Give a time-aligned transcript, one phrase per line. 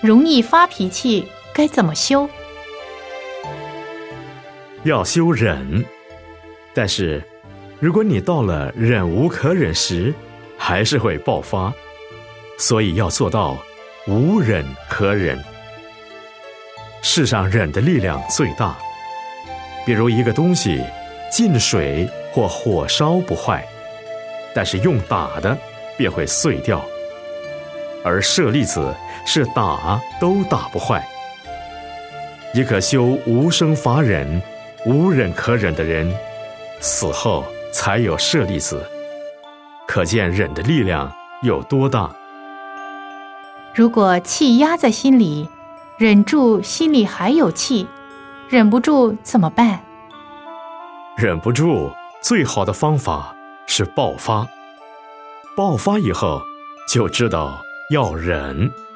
[0.00, 2.28] 容易发脾气，该怎么修？
[4.84, 5.84] 要修忍，
[6.72, 7.22] 但是
[7.80, 10.14] 如果你到了忍无可忍时，
[10.56, 11.72] 还是会爆发，
[12.58, 13.58] 所以要做到
[14.06, 15.42] 无忍可忍。
[17.02, 18.76] 世上忍的力量最大，
[19.84, 20.80] 比如一个东西
[21.30, 23.66] 进水或火烧不坏，
[24.54, 25.58] 但是用打的
[25.96, 26.84] 便会碎掉。
[28.08, 28.94] 而舍利子
[29.26, 31.06] 是打都打不坏。
[32.54, 34.40] 一个修无生法忍、
[34.86, 36.10] 无忍可忍的人，
[36.80, 38.82] 死后才有舍利子，
[39.86, 42.10] 可见忍的力量有多大。
[43.74, 45.46] 如果气压在心里，
[45.98, 47.86] 忍住心里还有气，
[48.48, 49.80] 忍不住怎么办？
[51.18, 51.90] 忍不住
[52.22, 54.48] 最好的方法是爆发。
[55.54, 56.40] 爆发以后
[56.88, 57.60] 就知道。
[57.90, 58.87] 要忍。